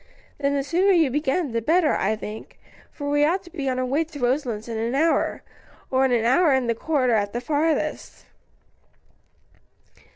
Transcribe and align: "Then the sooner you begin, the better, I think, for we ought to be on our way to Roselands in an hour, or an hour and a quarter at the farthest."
"Then 0.39 0.55
the 0.55 0.63
sooner 0.63 0.91
you 0.93 1.11
begin, 1.11 1.51
the 1.51 1.61
better, 1.61 1.95
I 1.95 2.15
think, 2.15 2.57
for 2.91 3.07
we 3.07 3.23
ought 3.23 3.43
to 3.43 3.51
be 3.51 3.69
on 3.69 3.77
our 3.77 3.85
way 3.85 4.03
to 4.03 4.19
Roselands 4.19 4.67
in 4.67 4.75
an 4.79 4.95
hour, 4.95 5.43
or 5.91 6.05
an 6.05 6.25
hour 6.25 6.53
and 6.53 6.67
a 6.71 6.73
quarter 6.73 7.13
at 7.13 7.33
the 7.33 7.39
farthest." 7.39 8.25